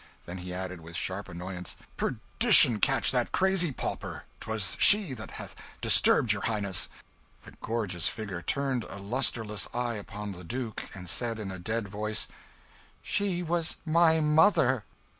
Then 0.25 0.39
he 0.39 0.51
added 0.51 0.81
with 0.81 0.95
sharp 0.97 1.29
annoyance, 1.29 1.77
"Perdition 1.95 2.79
catch 2.79 3.11
that 3.11 3.31
crazy 3.31 3.71
pauper! 3.71 4.23
'twas 4.39 4.75
she 4.79 5.13
that 5.13 5.29
hath 5.29 5.55
disturbed 5.79 6.31
your 6.31 6.41
Highness." 6.41 6.89
The 7.43 7.51
gorgeous 7.61 8.07
figure 8.07 8.41
turned 8.41 8.83
a 8.85 8.97
lustreless 8.97 9.69
eye 9.75 9.97
upon 9.97 10.31
the 10.31 10.43
Duke, 10.43 10.89
and 10.95 11.07
said 11.07 11.37
in 11.37 11.51
a 11.51 11.59
dead 11.59 11.87
voice 11.87 12.27
"She 13.03 13.43
was 13.43 13.77
my 13.85 14.21
mother!" 14.21 14.85